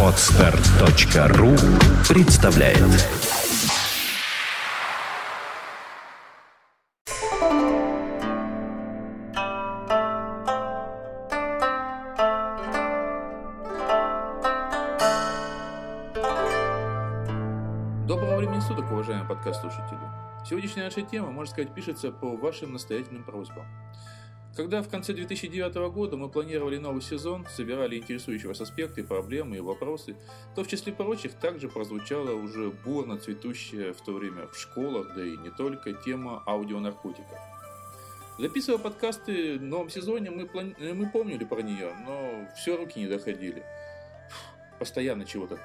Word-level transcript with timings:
Отстар.ру 0.00 1.56
представляет 2.08 2.78
Доброго 18.06 18.36
времени 18.36 18.60
суток, 18.60 18.92
уважаемые 18.92 19.26
подкаст-слушатели. 19.28 19.98
Сегодняшняя 20.48 20.84
наша 20.84 21.02
тема, 21.02 21.32
можно 21.32 21.50
сказать, 21.50 21.74
пишется 21.74 22.12
по 22.12 22.36
вашим 22.36 22.74
настоятельным 22.74 23.24
просьбам. 23.24 23.66
Когда 24.56 24.82
в 24.82 24.88
конце 24.88 25.12
2009 25.12 25.74
года 25.92 26.16
мы 26.16 26.28
планировали 26.28 26.78
новый 26.78 27.02
сезон, 27.02 27.44
собирали 27.50 27.98
интересующие 27.98 28.48
вас 28.48 28.60
аспекты, 28.60 29.02
проблемы 29.02 29.56
и 29.56 29.60
вопросы, 29.60 30.14
то 30.54 30.62
в 30.62 30.68
числе 30.68 30.92
прочих 30.92 31.34
также 31.34 31.68
прозвучала 31.68 32.30
уже 32.30 32.70
бурно 32.70 33.18
цветущая 33.18 33.92
в 33.92 34.00
то 34.00 34.12
время 34.12 34.46
в 34.46 34.56
школах, 34.56 35.12
да 35.16 35.26
и 35.26 35.36
не 35.36 35.50
только, 35.50 35.92
тема 35.92 36.40
аудионаркотиков. 36.46 37.38
Записывая 38.38 38.78
подкасты 38.78 39.58
в 39.58 39.62
новом 39.62 39.90
сезоне, 39.90 40.30
мы, 40.30 40.44
плани- 40.44 40.94
мы 40.94 41.08
помнили 41.10 41.44
про 41.44 41.60
нее, 41.60 41.92
но 42.06 42.48
все 42.56 42.76
руки 42.76 43.00
не 43.00 43.08
доходили. 43.08 43.64
Постоянно 44.78 45.24
чего-то 45.24 45.58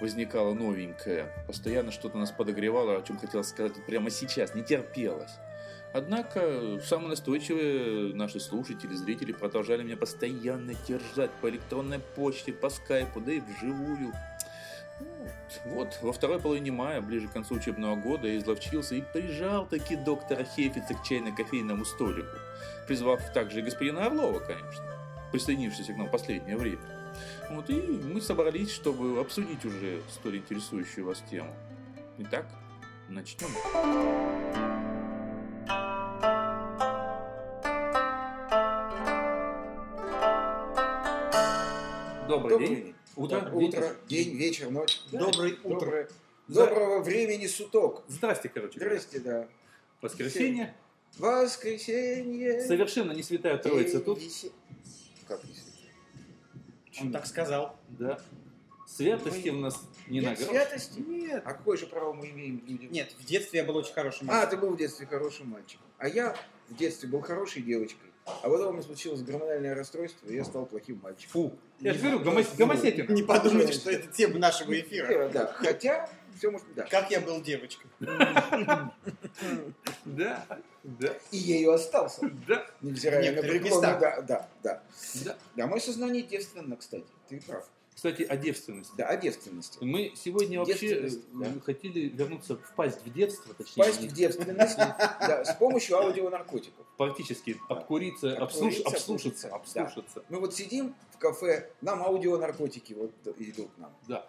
возникало 0.00 0.54
новенькое. 0.54 1.30
Постоянно 1.46 1.92
что-то 1.92 2.16
нас 2.16 2.30
подогревало, 2.30 2.96
о 2.96 3.02
чем 3.02 3.18
хотел 3.18 3.44
сказать 3.44 3.74
прямо 3.86 4.08
сейчас, 4.08 4.54
не 4.54 4.62
терпелось. 4.62 5.32
Однако 5.92 6.80
самые 6.84 7.08
настойчивые 7.08 8.14
наши 8.14 8.38
слушатели, 8.38 8.94
зрители 8.94 9.32
продолжали 9.32 9.82
меня 9.82 9.96
постоянно 9.96 10.74
держать 10.86 11.30
по 11.40 11.50
электронной 11.50 11.98
почте, 11.98 12.52
по 12.52 12.70
скайпу, 12.70 13.20
да 13.20 13.32
и 13.32 13.40
вживую. 13.40 14.12
Вот, 15.00 15.60
вот, 15.64 15.98
во 16.02 16.12
второй 16.12 16.38
половине 16.38 16.70
мая, 16.70 17.00
ближе 17.00 17.26
к 17.26 17.32
концу 17.32 17.54
учебного 17.54 17.96
года, 17.96 18.28
я 18.28 18.36
изловчился 18.38 18.94
и 18.94 19.00
прижал 19.00 19.66
таки 19.66 19.96
доктора 19.96 20.44
Хейфица 20.44 20.94
к 20.94 21.02
чайно-кофейному 21.02 21.84
столику, 21.84 22.36
призвав 22.86 23.32
также 23.32 23.60
и 23.60 23.62
господина 23.62 24.06
Орлова, 24.06 24.38
конечно, 24.40 24.84
присоединившегося 25.32 25.94
к 25.94 25.96
нам 25.96 26.08
в 26.08 26.10
последнее 26.10 26.56
время. 26.56 26.82
Вот, 27.50 27.68
и 27.70 27.80
мы 27.80 28.20
собрались, 28.20 28.70
чтобы 28.70 29.18
обсудить 29.18 29.64
уже 29.64 30.02
столь 30.10 30.36
интересующую 30.36 31.06
вас 31.06 31.22
тему. 31.30 31.52
Итак, 32.18 32.46
начнем. 33.08 33.48
Добрый, 42.30 42.50
Добрый 42.52 42.68
день. 42.68 42.84
день. 42.84 42.94
Утро, 43.16 43.38
Утро, 43.52 43.58
вечер. 43.58 43.96
день, 44.08 44.36
вечер, 44.36 44.70
ночь. 44.70 45.00
Доброе 45.10 45.54
утро. 45.64 45.80
Доброе- 45.80 46.08
За- 46.46 46.66
Доброго 46.66 47.02
времени 47.02 47.46
суток. 47.48 48.04
Здрасте, 48.06 48.48
короче. 48.48 48.78
Здрасте, 48.78 49.18
да. 49.18 49.48
Воскресенье. 50.00 50.74
Воскресенье. 51.18 52.62
Совершенно 52.62 53.12
не 53.12 53.24
святая 53.24 53.58
троица 53.58 54.00
тут. 54.00 54.20
Как 55.26 55.42
не 55.44 55.52
святая? 55.54 57.02
Он 57.02 57.12
так 57.12 57.26
сказал. 57.26 57.76
Да. 57.88 58.20
Святости 58.86 59.48
у 59.48 59.56
нас 59.58 59.80
не 60.08 60.20
на 60.20 60.30
Нет 60.30 60.38
грош. 60.38 60.50
святости? 60.50 60.98
Нет. 61.00 61.42
А 61.44 61.52
какое 61.54 61.76
же 61.76 61.86
право 61.86 62.12
мы 62.12 62.30
имеем 62.30 62.62
людям? 62.66 62.92
Нет, 62.92 63.12
в 63.18 63.24
детстве 63.24 63.60
я 63.60 63.64
был 63.66 63.76
очень 63.76 63.92
хорошим 63.92 64.30
А, 64.30 64.34
мальчиком. 64.34 64.50
ты 64.60 64.66
был 64.66 64.74
в 64.74 64.78
детстве 64.78 65.06
хорошим 65.06 65.48
мальчиком. 65.50 65.86
А 65.98 66.08
я 66.08 66.36
в 66.68 66.76
детстве 66.76 67.08
был 67.08 67.20
хорошей 67.22 67.62
девочкой. 67.62 68.09
А 68.42 68.48
потом 68.48 68.68
у 68.68 68.72
меня 68.72 68.82
случилось 68.82 69.22
гормональное 69.22 69.74
расстройство, 69.74 70.26
и 70.26 70.34
я 70.36 70.44
стал 70.44 70.66
плохим 70.66 71.00
мальчиком. 71.02 71.30
Фу. 71.50 71.58
Я 71.80 71.94
же 71.94 72.00
говорю, 72.00 72.20
гомо- 72.20 72.56
гомосетин. 72.56 73.12
Не 73.12 73.22
подумайте, 73.22 73.72
что 73.72 73.90
это 73.90 74.08
тема 74.08 74.38
нашего 74.38 74.78
эфира. 74.78 75.28
Да, 75.28 75.46
хотя 75.54 76.08
все 76.36 76.50
может 76.50 76.66
быть 76.66 76.76
да. 76.76 76.86
Как 76.86 77.10
я 77.10 77.20
был 77.20 77.40
девочкой. 77.40 77.90
Да, 80.04 80.44
да, 80.82 81.14
И 81.30 81.36
ею 81.36 81.72
остался, 81.72 82.30
да, 82.48 82.66
невзирая 82.80 83.32
на. 83.32 83.80
Да, 83.80 84.20
да, 84.20 84.48
да. 84.62 84.82
да. 85.24 85.36
Да, 85.56 85.66
мое 85.66 85.80
сознание 85.80 86.22
девственно, 86.22 86.76
кстати. 86.76 87.06
Ты 87.28 87.40
прав. 87.40 87.68
Кстати, 88.00 88.22
о 88.22 88.34
девственности. 88.34 88.94
Да, 88.96 89.08
о 89.08 89.16
девственности. 89.18 89.76
Мы 89.82 90.14
сегодня 90.16 90.58
вообще 90.60 91.08
э, 91.08 91.10
да. 91.34 91.52
хотели 91.62 92.08
вернуться, 92.08 92.56
впасть 92.56 93.04
в 93.04 93.12
детство, 93.12 93.52
точнее, 93.52 93.84
Пасть 93.84 94.00
в 94.00 94.10
девственность 94.14 94.74
да, 95.20 95.44
с 95.44 95.54
помощью 95.56 95.98
аудионаркотиков. 95.98 96.86
практически 96.96 97.58
обкуриться, 97.68 98.38
Обкуриться, 98.38 98.80
обслуш- 98.80 98.82
обслушаться, 98.90 99.48
обслушаться. 99.54 100.24
Мы 100.30 100.40
вот 100.40 100.54
сидим 100.54 100.94
в 101.12 101.18
кафе, 101.18 101.68
нам 101.82 102.02
аудионаркотики 102.02 102.94
вот 102.94 103.12
идут 103.38 103.68
нам. 103.76 103.92
Да. 104.08 104.26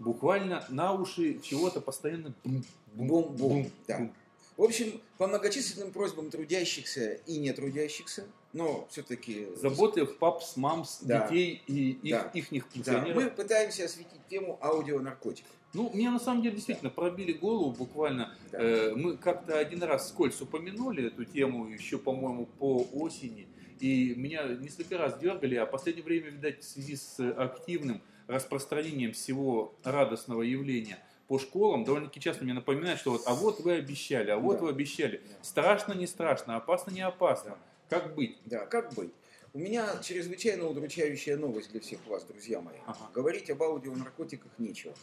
Буквально 0.00 0.64
на 0.68 0.92
уши 0.92 1.38
чего-то 1.44 1.80
постоянно 1.80 2.34
бум, 2.42 2.64
Бум-бум. 2.92 3.70
Да. 3.86 3.98
бум. 3.98 4.12
В 4.56 4.62
общем, 4.62 5.00
по 5.18 5.26
многочисленным 5.26 5.92
просьбам 5.92 6.30
трудящихся 6.30 7.18
и 7.26 7.36
нетрудящихся, 7.38 8.24
но 8.54 8.88
все-таки... 8.90 9.48
Заботы 9.56 10.06
папс, 10.06 10.56
мамс, 10.56 11.00
Да. 11.02 11.28
детей 11.28 11.62
и 11.66 11.90
их, 12.02 12.10
Да. 12.10 12.30
ихних 12.32 12.64
Да, 12.64 12.70
пенсионеров. 12.72 13.22
мы 13.22 13.30
пытаемся 13.30 13.84
осветить 13.84 14.26
тему 14.30 14.58
аудионаркотиков. 14.62 15.50
Ну, 15.74 15.90
мне 15.92 16.08
на 16.10 16.18
самом 16.18 16.40
деле 16.42 16.54
действительно 16.54 16.88
пробили 16.88 17.32
голову 17.32 17.70
буквально. 17.70 18.34
Да. 18.50 18.58
Э, 18.62 18.94
мы 18.94 19.18
как-то 19.18 19.58
один 19.58 19.82
раз 19.82 20.08
скользь 20.08 20.40
упомянули 20.40 21.08
эту 21.08 21.26
тему 21.26 21.68
еще, 21.68 21.98
по-моему, 21.98 22.46
по 22.58 22.86
осени. 22.94 23.46
И 23.78 24.14
меня 24.16 24.44
несколько 24.44 24.96
раз 24.96 25.18
дергали, 25.18 25.56
а 25.56 25.66
в 25.66 25.70
последнее 25.70 26.02
время, 26.02 26.30
видать, 26.30 26.62
в 26.62 26.64
связи 26.64 26.96
с 26.96 27.20
активным 27.32 28.00
распространением 28.26 29.12
всего 29.12 29.74
радостного 29.84 30.40
явления 30.40 30.98
по 31.28 31.38
школам, 31.38 31.84
довольно-таки 31.84 32.20
часто 32.20 32.44
мне 32.44 32.52
напоминают, 32.54 33.00
что 33.00 33.10
вот, 33.10 33.22
а 33.26 33.34
вот 33.34 33.60
вы 33.60 33.74
обещали, 33.74 34.30
а 34.30 34.36
вот 34.38 34.58
Да. 34.58 34.62
вы 34.64 34.68
обещали. 34.70 35.20
Да. 35.28 35.34
Страшно, 35.44 35.92
не 35.92 36.06
страшно, 36.06 36.56
опасно, 36.56 36.90
не 36.92 37.00
опасно. 37.02 37.58
Как 37.88 38.14
быть? 38.14 38.36
Да, 38.44 38.66
как 38.66 38.94
быть? 38.94 39.10
У 39.52 39.58
меня 39.58 39.88
чрезвычайно 40.02 40.66
удручающая 40.68 41.36
новость 41.36 41.70
для 41.72 41.80
всех 41.80 42.04
вас, 42.06 42.24
друзья 42.24 42.60
мои. 42.60 42.76
Ага. 42.86 43.10
Говорить 43.14 43.48
об 43.50 43.62
аудионаркотиках 43.62 44.50
нечего. 44.58 44.94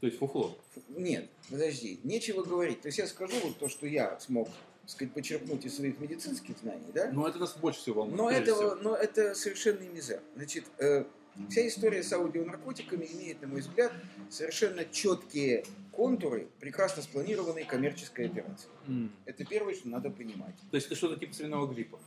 То 0.00 0.06
есть 0.06 0.18
фуфло. 0.18 0.56
Нет, 0.88 1.28
подожди, 1.48 2.00
нечего 2.02 2.42
говорить. 2.42 2.80
То 2.80 2.88
есть 2.88 2.98
я 2.98 3.06
скажу 3.06 3.34
вот 3.44 3.58
то, 3.58 3.68
что 3.68 3.86
я 3.86 4.18
смог, 4.18 4.48
так 4.82 4.90
сказать, 4.90 5.14
почерпнуть 5.14 5.64
из 5.64 5.76
своих 5.76 6.00
медицинских 6.00 6.58
знаний, 6.58 6.90
да? 6.92 7.10
Но 7.12 7.28
это 7.28 7.38
нас 7.38 7.56
больше 7.56 7.78
всего 7.80 8.00
волнует. 8.02 8.18
Но, 8.18 8.30
этого, 8.30 8.70
всего. 8.76 8.82
но 8.90 8.96
это 8.96 9.34
совершенный 9.36 9.86
мизер. 9.88 10.20
Значит, 10.34 10.64
э, 10.78 11.04
вся 11.48 11.66
история 11.66 12.02
с 12.02 12.12
аудионаркотиками 12.12 13.08
имеет, 13.12 13.40
на 13.42 13.48
мой 13.48 13.60
взгляд, 13.60 13.92
совершенно 14.30 14.84
четкие 14.84 15.64
контуры 15.90 16.48
прекрасно 16.60 17.02
спланированной 17.02 17.64
коммерческой 17.64 18.26
операции. 18.26 18.68
М. 18.86 19.12
Это 19.24 19.44
первое, 19.44 19.74
что 19.74 19.88
надо 19.88 20.10
понимать. 20.10 20.54
То 20.70 20.76
есть 20.76 20.86
это 20.86 20.96
что-то 20.96 21.18
типа 21.18 21.34
свиного 21.34 21.72
гриппа. 21.72 21.98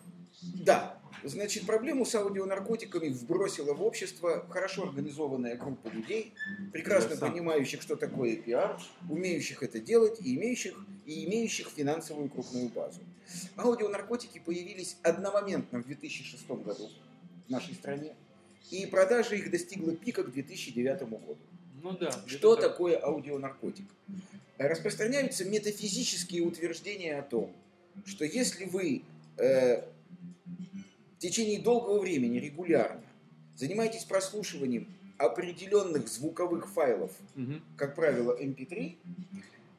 Да, 0.41 1.00
значит, 1.24 1.66
проблему 1.66 2.06
с 2.06 2.14
аудионаркотиками 2.16 3.09
вбросила 3.09 3.74
в 3.74 3.81
общество 3.84 4.46
хорошо 4.50 4.84
организованная 4.84 5.56
группа 5.56 5.88
людей, 5.88 6.34
прекрасно 6.74 7.16
понимающих, 7.16 7.81
что 7.81 7.96
такое 7.96 8.35
пиар, 8.35 8.80
умеющих 9.09 9.64
это 9.64 9.80
делать 9.80 10.19
и 10.22 10.35
имеющих, 10.35 10.75
и 11.06 11.25
имеющих 11.25 11.69
финансовую 11.69 12.30
крупную 12.30 12.69
базу. 12.69 13.00
Аудионаркотики 13.56 14.40
появились 14.40 14.97
одномоментно 15.03 15.80
в 15.80 15.85
2006 15.85 16.47
году 16.47 16.90
в 17.47 17.50
нашей 17.50 17.74
стране, 17.74 18.16
и 18.72 18.86
продажа 18.86 19.36
их 19.36 19.52
достигла 19.52 19.96
пика 19.96 20.24
к 20.24 20.31
2009 20.31 21.02
году. 21.09 21.38
Ну 21.84 21.92
да. 21.98 22.12
Что 22.28 22.56
так. 22.56 22.72
такое 22.72 22.98
аудионаркотик? 22.98 23.86
Распространяются 24.58 25.46
метафизические 25.46 26.42
утверждения 26.44 27.18
о 27.20 27.22
том, 27.22 27.52
что 28.06 28.26
если 28.26 28.66
вы 28.66 29.03
э, 29.38 29.81
в 29.81 31.20
течение 31.20 31.59
долгого 31.62 32.00
времени 32.00 32.40
регулярно 32.40 33.03
занимаетесь 33.56 34.03
прослушиванием 34.06 34.88
определенных 35.17 36.08
звуковых 36.08 36.67
файлов, 36.70 37.12
Мгм. 37.35 37.62
как 37.78 37.96
правило, 37.96 38.35
MP3, 38.38 38.96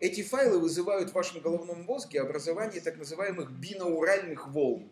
эти 0.01 0.23
файлы 0.23 0.59
вызывают 0.59 1.11
в 1.11 1.15
вашем 1.15 1.41
головном 1.41 1.83
мозге 1.85 2.21
образование 2.21 2.81
так 2.81 2.97
называемых 2.99 3.51
бинауральных 3.51 4.49
волн, 4.49 4.89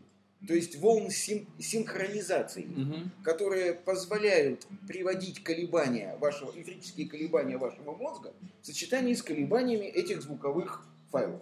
то 0.46 0.55
есть 0.55 0.76
волн 0.76 1.11
син- 1.11 1.46
синхронизации 1.58 2.64
Мгм. 2.64 3.11
которые 3.23 3.75
позволяют 3.75 4.67
приводить 4.87 5.43
колебания 5.43 6.17
вашего, 6.20 6.52
электрические 6.55 7.08
колебания 7.08 7.56
вашего 7.56 7.93
мозга 7.94 8.32
в 8.62 8.67
сочетании 8.67 9.14
с 9.14 9.23
колебаниями 9.23 9.87
этих 9.87 10.23
звуковых 10.23 10.85
файлов. 11.11 11.41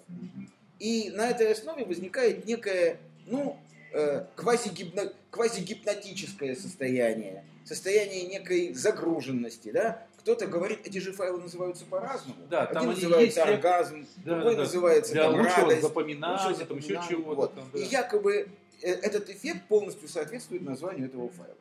И 0.79 1.11
на 1.15 1.29
этой 1.31 1.51
основе 1.53 1.85
возникает 1.85 2.45
некое, 2.47 2.99
ну, 3.27 3.57
э, 3.93 4.25
квазигипно- 4.37 5.13
квазигипнотическое 5.31 6.55
состояние, 6.55 7.45
состояние 7.65 8.23
некой 8.27 8.73
загруженности, 8.75 9.71
да? 9.71 10.07
Кто-то 10.19 10.47
говорит, 10.47 10.87
эти 10.87 10.99
же 10.99 11.13
файлы 11.13 11.41
называются 11.41 11.85
по-разному. 11.85 12.37
Да, 12.49 12.63
Один 12.63 12.75
там 12.75 12.87
называется 12.87 13.25
есть, 13.25 13.39
оргазм, 13.39 14.07
Да, 14.19 14.35
другой 14.37 14.55
да, 14.55 14.63
называется 14.63 15.13
Для 15.13 15.23
там, 15.25 15.41
радость, 15.43 15.83
запоминания, 15.83 16.65
там 16.65 16.79
еще 16.79 17.01
чего-то. 17.09 17.35
вот. 17.35 17.55
там, 17.55 17.65
да. 17.73 17.79
И 17.79 17.85
якобы 17.85 18.49
этот 18.83 19.31
эффект 19.31 19.67
полностью 19.69 20.09
соответствует 20.09 20.63
названию 20.63 21.07
этого 21.07 21.29
файла. 21.29 21.57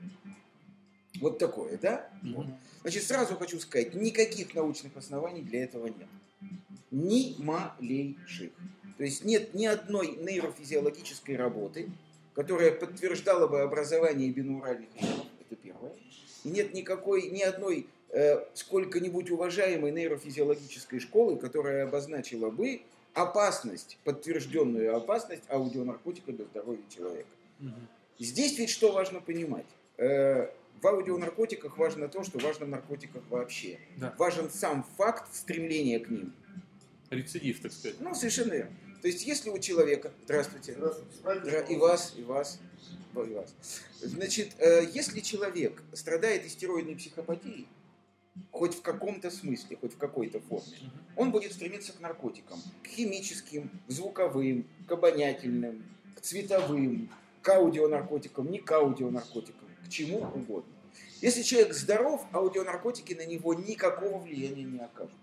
Вот 1.20 1.38
такое, 1.38 1.78
да? 1.78 2.10
Вот. 2.24 2.48
Значит, 2.82 3.04
сразу 3.04 3.36
хочу 3.36 3.60
сказать, 3.60 3.94
никаких 3.94 4.56
научных 4.56 4.96
оснований 4.98 5.42
для 5.42 5.64
этого 5.64 5.88
нет. 5.88 6.08
Ни 6.90 7.36
малейших. 7.38 8.52
То 8.98 9.04
есть 9.04 9.24
нет 9.24 9.54
ни 9.54 9.66
одной 9.66 10.16
нейрофизиологической 10.16 11.36
работы, 11.36 11.90
которая 12.34 12.72
подтверждала 12.72 13.48
бы 13.48 13.62
образование 13.62 14.30
бинуральных 14.32 14.90
нервов, 14.96 15.26
это 15.40 15.56
первое. 15.56 15.94
И 16.44 16.50
нет 16.50 16.74
никакой, 16.74 17.30
ни 17.30 17.42
одной 17.42 17.80
э, 17.80 17.84
сколько-нибудь 18.54 19.30
уважаемой 19.32 19.92
нейрофизиологической 19.92 21.00
школы, 21.00 21.38
которая 21.38 21.86
обозначила 21.86 22.50
бы 22.50 22.82
опасность, 23.14 23.98
подтвержденную 24.04 24.96
опасность 24.96 25.44
аудионаркотика 25.48 26.32
для 26.32 26.46
здоровья 26.46 26.84
человека. 26.94 27.30
Здесь 28.20 28.58
ведь 28.60 28.70
что 28.70 28.92
важно 28.92 29.20
понимать? 29.20 29.66
Э, 29.98 30.50
В 30.82 30.88
аудионаркотиках 30.88 31.78
важно 31.78 32.08
то, 32.08 32.24
что 32.24 32.40
важно 32.40 32.66
в 32.66 32.70
наркотиках 32.70 33.24
вообще. 33.30 33.80
Да. 33.98 34.14
Важен 34.18 34.50
сам 34.50 34.86
факт 34.98 35.34
стремления 35.36 36.00
к 36.00 36.10
ним. 36.10 36.34
Рецидив, 37.10 37.62
так 37.62 37.72
сказать. 37.72 38.00
Ну, 38.00 38.14
совершенно 38.16 38.54
верно. 38.54 38.76
То 39.02 39.08
есть, 39.08 39.26
если 39.26 39.50
у 39.50 39.58
человека... 39.60 40.12
Здравствуйте. 40.26 40.74
Здравствуйте. 40.74 41.74
И 41.74 41.78
вас. 41.78 42.14
и 42.18 42.24
вас. 42.24 42.60
И 43.16 43.34
вас. 43.34 43.54
Значит, 44.00 44.54
э, 44.60 44.86
если 44.94 45.20
человек 45.20 45.82
страдает 45.94 46.46
истероидной 46.46 46.96
психопатией, 46.96 47.68
хоть 48.52 48.76
в 48.76 48.82
каком-то 48.82 49.30
смысле, 49.30 49.78
хоть 49.80 49.94
в 49.94 49.98
какой-то 49.98 50.40
форме, 50.40 50.92
он 51.16 51.32
будет 51.32 51.54
стремиться 51.54 51.94
к 51.94 52.00
наркотикам, 52.00 52.60
к 52.84 52.88
химическим, 52.88 53.70
к 53.88 53.92
звуковым, 53.92 54.68
к 54.88 54.92
обонятельным, 54.92 55.84
к 56.16 56.22
цветовым, 56.22 57.10
к 57.42 57.50
аудионаркотикам, 57.50 58.50
не 58.50 58.60
к 58.60 58.72
аудионаркотикам, 58.72 59.68
к 59.86 59.90
чему 59.90 60.20
угодно. 60.20 60.72
Если 61.22 61.44
человек 61.44 61.74
здоров, 61.74 62.26
аудионаркотики 62.32 63.14
на 63.14 63.26
него 63.26 63.54
никакого 63.54 64.20
влияния 64.20 64.64
не 64.64 64.80
окажут. 64.80 65.16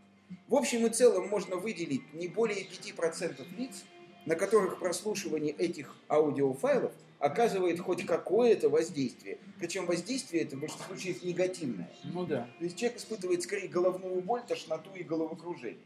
В 0.46 0.54
общем 0.54 0.86
и 0.86 0.90
целом 0.90 1.28
можно 1.28 1.56
выделить 1.56 2.14
не 2.14 2.28
более 2.28 2.64
5% 2.64 3.44
лиц, 3.56 3.84
на 4.26 4.36
которых 4.36 4.78
прослушивание 4.78 5.52
этих 5.52 5.96
аудиофайлов 6.08 6.92
оказывает 7.18 7.80
хоть 7.80 8.06
какое-то 8.06 8.68
воздействие. 8.68 9.38
Причем 9.58 9.86
воздействие 9.86 10.44
это 10.44 10.56
в 10.56 10.60
большинстве 10.60 10.86
случаев 10.86 11.22
негативное. 11.22 11.90
Ну 12.04 12.24
да. 12.24 12.48
То 12.58 12.64
есть 12.64 12.76
человек 12.76 12.98
испытывает 12.98 13.42
скорее 13.42 13.68
головную 13.68 14.20
боль, 14.22 14.42
тошноту 14.46 14.90
и 14.94 15.02
головокружение. 15.02 15.78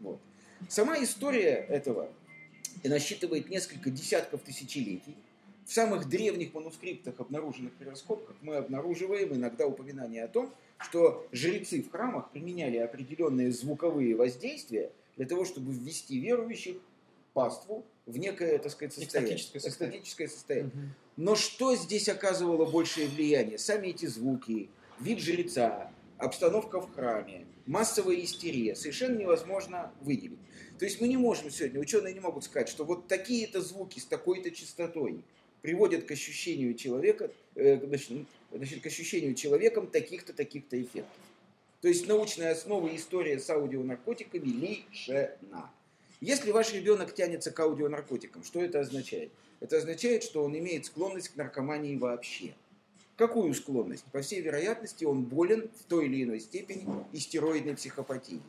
Вот. 0.00 0.20
Сама 0.68 1.02
история 1.02 1.66
этого 1.68 2.10
насчитывает 2.84 3.48
несколько 3.48 3.90
десятков 3.90 4.42
тысячелетий. 4.42 5.16
В 5.64 5.72
самых 5.72 6.08
древних 6.08 6.54
манускриптах, 6.54 7.20
обнаруженных 7.20 7.72
при 7.74 7.88
раскопках, 7.88 8.36
мы 8.42 8.56
обнаруживаем 8.56 9.32
иногда 9.34 9.66
упоминание 9.66 10.24
о 10.24 10.28
том, 10.28 10.52
что 10.78 11.26
жрецы 11.30 11.82
в 11.82 11.90
храмах 11.90 12.30
применяли 12.30 12.78
определенные 12.78 13.52
звуковые 13.52 14.16
воздействия 14.16 14.90
для 15.16 15.26
того, 15.26 15.44
чтобы 15.44 15.72
ввести 15.72 16.18
верующих 16.18 16.76
паству 17.32 17.84
в 18.06 18.18
некое, 18.18 18.58
так 18.58 18.72
сказать, 18.72 18.94
состояние. 18.94 19.36
Экстатическое 19.36 19.60
состояние. 19.62 19.98
Экстатическое 19.98 20.28
состояние. 20.28 20.72
Мгм. 20.74 20.94
Но 21.16 21.36
что 21.36 21.76
здесь 21.76 22.08
оказывало 22.08 22.64
большее 22.64 23.08
влияние? 23.08 23.58
Сами 23.58 23.88
эти 23.88 24.06
звуки, 24.06 24.70
вид 24.98 25.20
жреца, 25.20 25.90
обстановка 26.18 26.80
в 26.80 26.92
храме, 26.94 27.46
массовая 27.66 28.22
истерия 28.22 28.74
совершенно 28.74 29.18
невозможно 29.18 29.92
выделить. 30.00 30.38
То 30.78 30.84
есть 30.84 31.00
мы 31.00 31.08
не 31.08 31.16
можем 31.16 31.50
сегодня, 31.50 31.80
ученые 31.80 32.14
не 32.14 32.20
могут 32.20 32.44
сказать, 32.44 32.68
что 32.68 32.84
вот 32.84 33.08
такие-то 33.08 33.60
звуки 33.60 33.98
с 33.98 34.04
такой-то 34.04 34.50
частотой 34.50 35.22
приводят 35.60 36.04
к 36.04 36.10
ощущению 36.10 36.74
человека, 36.74 37.30
э, 37.54 37.78
значит, 37.86 38.26
значит, 38.52 38.82
к 38.82 38.86
ощущению 38.86 39.34
человеком 39.34 39.86
таких-то, 39.86 40.32
таких-то 40.32 40.80
эффектов. 40.80 41.16
То 41.80 41.88
есть 41.88 42.06
научная 42.06 42.52
основа 42.52 42.88
и 42.88 42.96
история 42.96 43.38
с 43.38 43.48
аудионаркотиками 43.50 44.44
лишена. 44.46 45.70
Если 46.22 46.52
ваш 46.52 46.72
ребенок 46.72 47.12
тянется 47.12 47.50
к 47.50 47.58
аудионаркотикам, 47.58 48.44
что 48.44 48.62
это 48.62 48.78
означает? 48.78 49.32
Это 49.58 49.78
означает, 49.78 50.22
что 50.22 50.44
он 50.44 50.56
имеет 50.56 50.86
склонность 50.86 51.30
к 51.30 51.36
наркомании 51.36 51.96
вообще. 51.96 52.54
Какую 53.16 53.52
склонность? 53.54 54.04
По 54.12 54.22
всей 54.22 54.40
вероятности, 54.40 55.04
он 55.04 55.24
болен 55.24 55.68
в 55.80 55.82
той 55.88 56.06
или 56.06 56.22
иной 56.22 56.38
степени 56.38 56.86
истероидной 57.12 57.74
психопатией. 57.74 58.40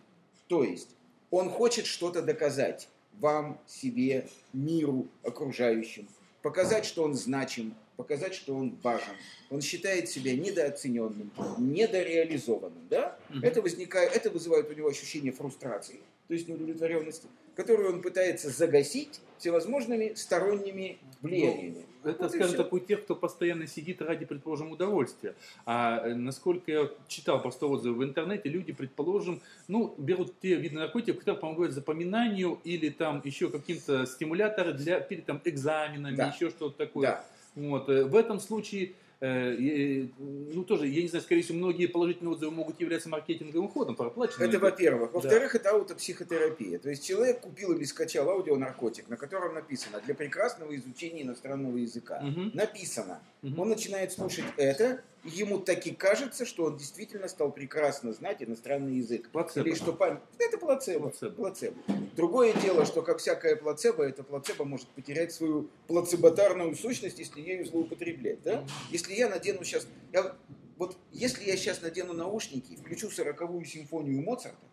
То 0.47 0.63
есть, 0.63 0.89
он 1.31 1.49
хочет 1.49 1.87
что-то 1.87 2.21
доказать 2.21 2.89
вам, 3.19 3.59
себе, 3.65 4.27
миру 4.53 5.07
окружающим, 5.23 6.07
показать, 6.43 6.85
что 6.85 7.01
он 7.01 7.15
значим, 7.15 7.73
показать, 7.97 8.35
что 8.35 8.55
он 8.55 8.77
важен. 8.83 9.15
Он 9.49 9.61
считает 9.61 10.09
себя 10.09 10.35
недооцененным, 10.35 11.31
недореализованным. 11.57 12.87
Да? 12.91 13.17
Это, 13.41 13.63
возникает, 13.63 14.15
это 14.15 14.29
вызывает 14.29 14.69
у 14.69 14.73
него 14.73 14.89
ощущение 14.89 15.31
фрустрации, 15.31 16.01
то 16.27 16.33
есть 16.33 16.47
неудовлетворенности, 16.47 17.27
которую 17.55 17.93
он 17.93 18.01
пытается 18.01 18.49
загасить 18.49 19.19
всевозможными 19.37 20.13
сторонними 20.15 20.97
влияниями. 21.21 21.85
Это, 22.03 22.23
Вот 22.23 22.31
скажем 22.31 22.57
так, 22.57 22.73
у 22.73 22.79
тех, 22.79 23.03
кто 23.03 23.15
постоянно 23.15 23.67
сидит 23.67 24.01
ради, 24.01 24.25
предположим, 24.25 24.71
удовольствия. 24.71 25.35
А 25.65 26.05
э, 26.05 26.15
насколько 26.15 26.71
я 26.71 26.89
читал 27.07 27.41
просто 27.41 27.65
отзывы 27.67 27.95
в 27.95 28.03
интернете, 28.03 28.49
люди, 28.49 28.73
предположим, 28.73 29.41
ну, 29.67 29.93
берут 29.97 30.33
те 30.41 30.55
виды 30.55 30.75
наркотиков, 30.75 31.19
которые 31.19 31.39
помогают 31.39 31.73
запоминанию 31.73 32.59
или 32.63 32.89
там 32.89 33.21
еще 33.23 33.49
каким-то 33.49 34.05
стимуляторы 34.05 34.73
для 34.73 34.99
перед 34.99 35.25
там 35.25 35.41
экзаменами, 35.45 36.15
Да. 36.15 36.27
еще 36.33 36.49
что-то 36.49 36.77
такое. 36.77 37.07
Да. 37.07 37.25
Вот. 37.55 37.89
э, 37.89 38.03
В 38.05 38.15
этом 38.15 38.39
случае, 38.39 38.93
ну 39.23 40.63
тоже, 40.65 40.87
я 40.87 41.01
не 41.01 41.07
знаю, 41.07 41.23
скорее 41.23 41.43
всего, 41.43 41.57
многие 41.57 41.85
положительные 41.87 42.33
отзывы 42.33 42.51
могут 42.51 42.81
являться 42.81 43.07
маркетинговым 43.07 43.69
ходом, 43.69 43.95
проплаченным. 43.95 44.49
Это 44.49 44.59
во-первых. 44.59 45.11
Да. 45.11 45.19
Во-вторых, 45.19 45.55
это 45.55 45.69
аутопсихотерапия. 45.71 46.77
То 46.79 46.89
есть 46.89 47.05
человек 47.05 47.39
купил 47.39 47.71
или 47.71 47.85
скачал 47.85 48.29
аудионаркотик, 48.29 49.07
на 49.07 49.15
котором 49.15 49.53
написано 49.53 50.01
для 50.05 50.13
прекрасного 50.13 50.75
изучения 50.75 51.21
иностранного 51.21 51.77
языка. 51.77 52.19
Мгм. 52.21 52.51
Написано. 52.53 53.21
Мгм. 53.41 53.59
Он 53.59 53.69
начинает 53.69 54.11
слушать 54.11 54.45
это, 54.57 55.01
и 55.23 55.29
ему 55.29 55.59
таки 55.59 55.91
кажется, 55.91 56.45
что 56.45 56.65
он 56.65 56.77
действительно 56.77 57.29
стал 57.29 57.51
прекрасно 57.51 58.11
знать 58.11 58.43
иностранный 58.43 58.97
язык. 58.97 59.29
Плацебо. 59.29 59.65
Или 59.65 59.75
что 59.75 59.93
память. 59.93 60.19
Это 60.37 60.57
плацебо. 60.73 61.09
Плацебо. 61.09 61.35
плацебо. 61.35 61.75
Другое 62.15 62.53
дело, 62.61 62.85
что 62.85 63.01
как 63.01 63.19
всякое 63.19 63.55
плацебо, 63.55 64.03
это 64.03 64.23
плацебо 64.23 64.65
может 64.65 64.87
потерять 64.89 65.31
свою 65.31 65.69
плацеботарную 65.87 66.75
сущность, 66.75 67.19
если 67.19 67.41
ею 67.41 67.65
злоупотреблять. 67.65 68.41
Да? 68.43 68.65
Если 68.91 69.13
я 69.13 69.29
надену 69.29 69.63
сейчас... 69.63 69.87
Я, 70.11 70.35
вот 70.77 70.97
если 71.11 71.45
я 71.45 71.55
сейчас 71.55 71.81
надену 71.81 72.13
наушники, 72.13 72.75
включу 72.75 73.09
сороковую 73.09 73.65
симфонию 73.65 74.21
Моцарта 74.21 74.65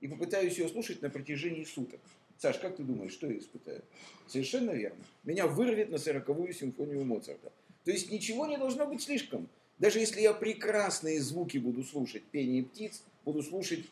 и 0.00 0.08
попытаюсь 0.08 0.58
ее 0.58 0.68
слушать 0.68 1.02
на 1.02 1.10
протяжении 1.10 1.64
суток, 1.64 2.00
Саш, 2.38 2.58
как 2.58 2.76
ты 2.76 2.82
думаешь, 2.82 3.12
что 3.12 3.26
я 3.26 3.38
испытаю? 3.38 3.82
Совершенно 4.26 4.70
верно. 4.70 5.04
Меня 5.24 5.46
вырвет 5.46 5.90
на 5.90 5.98
сороковую 5.98 6.54
симфонию 6.54 7.04
Моцарта. 7.04 7.52
То 7.84 7.90
есть 7.90 8.10
ничего 8.10 8.46
не 8.46 8.56
должно 8.56 8.86
быть 8.86 9.02
слишком. 9.02 9.48
Даже 9.78 9.98
если 9.98 10.20
я 10.22 10.32
прекрасные 10.32 11.20
звуки 11.20 11.58
буду 11.58 11.84
слушать, 11.84 12.22
пение 12.24 12.64
птиц, 12.64 13.02
буду 13.24 13.42
слушать 13.42 13.84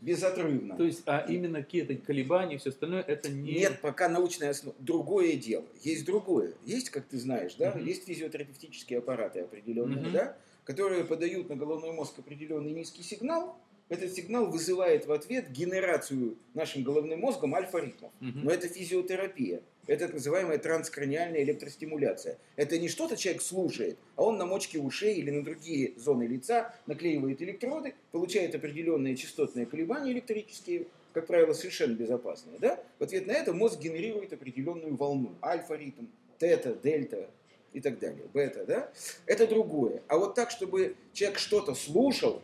безотрывно. 0.00 0.76
То 0.76 0.84
есть, 0.84 1.02
а 1.06 1.24
именно 1.28 1.62
какие-то 1.62 1.94
колебания 1.96 2.56
и 2.56 2.58
все 2.58 2.70
остальное, 2.70 3.02
это 3.02 3.28
не... 3.30 3.52
Нет, 3.54 3.80
пока 3.80 4.08
научная 4.08 4.50
основа. 4.50 4.76
Другое 4.78 5.36
дело. 5.36 5.64
Есть 5.82 6.04
другое. 6.04 6.54
Есть, 6.64 6.90
как 6.90 7.04
ты 7.06 7.18
знаешь, 7.18 7.54
да, 7.54 7.70
Мгм. 7.74 7.84
есть 7.84 8.04
физиотерапевтические 8.04 8.98
аппараты 9.00 9.40
определенные, 9.40 10.02
Мгм. 10.02 10.12
да, 10.12 10.36
которые 10.64 11.04
подают 11.04 11.48
на 11.48 11.56
головной 11.56 11.92
мозг 11.92 12.18
определенный 12.18 12.72
низкий 12.72 13.02
сигнал. 13.02 13.58
Этот 13.88 14.12
сигнал 14.12 14.50
вызывает 14.50 15.06
в 15.06 15.12
ответ 15.12 15.50
генерацию 15.52 16.36
нашим 16.54 16.82
головным 16.82 17.20
мозгом 17.20 17.54
альфа-ритмов. 17.54 18.10
Мгм. 18.20 18.40
Но 18.44 18.50
это 18.50 18.66
физиотерапия. 18.68 19.62
Это 19.86 20.06
так 20.06 20.14
называемая 20.14 20.58
транскраниальная 20.58 21.42
электростимуляция. 21.42 22.38
Это 22.56 22.78
не 22.78 22.88
что-то 22.88 23.16
человек 23.16 23.42
слушает, 23.42 23.96
а 24.16 24.24
он 24.24 24.36
на 24.36 24.46
мочке 24.46 24.78
ушей 24.78 25.14
или 25.14 25.30
на 25.30 25.44
другие 25.44 25.92
зоны 25.96 26.24
лица 26.24 26.74
наклеивает 26.86 27.40
электроды, 27.40 27.94
получает 28.10 28.54
определенные 28.54 29.14
частотные 29.14 29.66
колебания 29.66 30.12
электрические, 30.12 30.86
как 31.12 31.26
правило, 31.26 31.52
совершенно 31.52 31.94
безопасные. 31.94 32.58
Да? 32.58 32.82
В 32.98 33.04
ответ 33.04 33.26
на 33.26 33.32
это 33.32 33.52
мозг 33.52 33.80
генерирует 33.80 34.32
определенную 34.32 34.96
волну. 34.96 35.34
Альфа-ритм, 35.42 36.06
тета, 36.38 36.74
дельта 36.74 37.30
и 37.72 37.80
так 37.80 37.98
далее. 37.98 38.24
Бета, 38.34 38.64
да? 38.66 38.90
Это 39.26 39.46
другое. 39.46 40.02
А 40.08 40.18
вот 40.18 40.34
так, 40.34 40.50
чтобы 40.50 40.96
человек 41.12 41.38
что-то 41.38 41.74
слушал, 41.74 42.42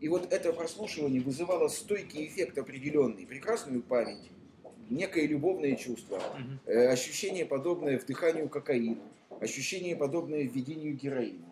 и 0.00 0.08
вот 0.08 0.30
это 0.32 0.52
прослушивание 0.52 1.22
вызывало 1.22 1.68
стойкий 1.68 2.26
эффект 2.26 2.58
определенный, 2.58 3.24
прекрасную 3.24 3.82
память, 3.82 4.30
некое 4.90 5.26
любовное 5.26 5.76
чувство, 5.76 6.20
э, 6.66 6.88
ощущение 6.88 7.44
подобное 7.46 7.98
вдыханию 7.98 8.48
кокаина, 8.48 8.96
ощущение 9.40 9.96
подобное 9.96 10.42
введению 10.42 10.94
героина. 10.94 11.44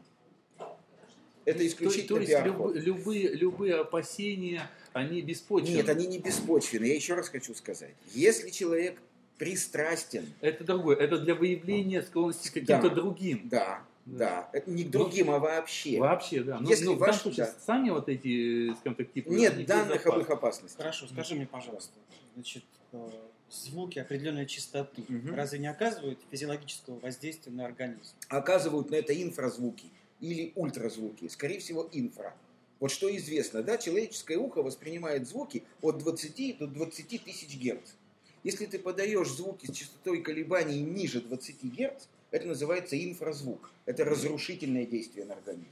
Это 1.45 1.59
То- 1.59 1.67
исключительно 1.67 2.07
То, 2.09 2.19
есть 2.21 2.31
пиар-ход. 2.31 2.77
люб- 2.77 2.85
любые, 2.87 3.29
любые 3.35 3.75
опасения, 3.77 4.63
они 4.93 5.23
беспочвенны. 5.23 5.75
Нет, 5.77 5.89
они 5.89 6.07
не 6.07 6.19
беспочвенны. 6.19 6.85
Я 6.85 6.95
еще 6.95 7.15
раз 7.15 7.29
хочу 7.29 7.53
сказать. 7.55 7.95
Если 8.13 8.51
человек 8.51 9.01
пристрастен, 9.39 10.25
Это 10.41 10.63
другое. 10.63 10.97
Это 10.97 11.19
для 11.19 11.35
выявления 11.35 12.03
склонности 12.03 12.49
к 12.49 12.53
каким-то 12.55 12.89
Да. 12.91 12.95
другим. 12.95 13.49
да, 13.49 13.83
Да, 14.05 14.49
это 14.53 14.71
не 14.71 14.85
к 14.85 14.91
другим, 14.91 15.31
а 15.31 15.39
вообще. 15.41 15.99
Вообще, 15.99 16.43
да. 16.43 16.59
Ну, 16.61 16.69
Если 16.69 16.85
ну, 16.87 16.95
в 16.95 16.99
данном 16.99 17.15
случае 17.15 17.47
да. 17.47 17.55
сами 17.65 17.91
вот 17.91 18.09
эти, 18.09 18.73
скажем 18.75 18.97
так, 18.97 19.13
типы... 19.13 19.31
Нет 19.31 19.65
данных 19.67 20.05
об 20.07 20.19
их 20.21 20.29
опасности. 20.31 20.77
Хорошо, 20.77 21.07
скажи 21.07 21.35
мне, 21.37 21.47
пожалуйста, 21.47 21.93
значит, 22.35 22.65
э, 22.65 22.82
звуки 23.51 23.99
определенной 23.99 24.47
частоты 24.47 25.05
Мгм. 25.09 25.35
разве 25.35 25.59
не 25.59 25.67
оказывают 25.67 26.19
физиологического 26.31 26.99
воздействия 27.01 27.53
на 27.53 27.67
организм? 27.67 28.15
Оказывают 28.29 28.91
на 28.91 28.97
это 28.97 29.21
инфразвуки 29.21 29.87
или 30.21 30.53
ультразвуки. 30.55 31.29
Скорее 31.29 31.59
всего, 31.59 31.89
инфра. 31.93 32.35
Вот 32.81 32.91
что 32.91 33.15
известно, 33.17 33.63
да, 33.63 33.79
человеческое 33.79 34.39
ухо 34.39 34.63
воспринимает 34.63 35.29
звуки 35.29 35.63
от 35.83 35.99
20 35.99 36.59
до 36.59 36.67
20 36.67 37.19
тысяч 37.19 37.57
герц. 37.57 37.93
Если 38.43 38.67
ты 38.67 38.79
подаешь 38.79 39.29
звуки 39.29 39.67
с 39.67 39.73
частотой 39.73 40.21
колебаний 40.21 40.81
ниже 40.81 41.21
20 41.21 41.63
герц, 41.65 42.07
это 42.33 42.49
называется 42.49 42.97
инфразвук. 43.03 43.71
Это 43.87 44.05
разрушительное 44.05 44.85
действие 44.87 45.27
на 45.27 45.35
организм. 45.35 45.69